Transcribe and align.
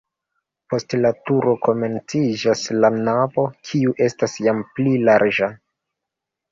Post 0.73 0.95
la 1.01 1.11
turo 1.29 1.53
komenciĝas 1.67 2.65
la 2.79 2.93
navo, 3.05 3.47
kiu 3.69 3.97
estas 4.09 4.43
jam 4.49 4.67
pli 4.81 5.01
larĝa. 5.11 5.57